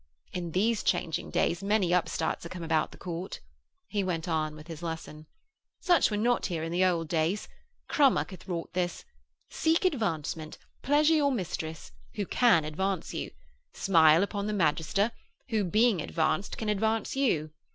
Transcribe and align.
'In 0.33 0.49
these 0.53 0.81
changing 0.81 1.29
days 1.29 1.61
many 1.61 1.93
upstarts 1.93 2.43
are 2.43 2.49
come 2.49 2.63
about 2.63 2.91
the 2.91 2.97
Court,' 2.97 3.39
he 3.87 4.03
went 4.03 4.27
on 4.27 4.55
with 4.55 4.65
his 4.65 4.81
lesson. 4.81 5.27
'Such 5.79 6.09
were 6.09 6.17
not 6.17 6.47
here 6.47 6.63
in 6.63 6.71
the 6.71 6.83
old 6.83 7.07
days. 7.07 7.47
Crummock 7.87 8.31
hath 8.31 8.47
wrought 8.47 8.73
this. 8.73 9.05
Seek 9.51 9.85
advancement; 9.85 10.57
pleasure 10.81 11.13
your 11.13 11.31
mistress, 11.31 11.91
who 12.15 12.25
can 12.25 12.65
advance 12.65 13.13
you; 13.13 13.29
smile 13.73 14.23
upon 14.23 14.47
the 14.47 14.53
magister, 14.53 15.11
who, 15.49 15.63
being 15.63 16.01
advanced, 16.01 16.57
can 16.57 16.67
advance 16.67 17.15
you. 17.15 17.51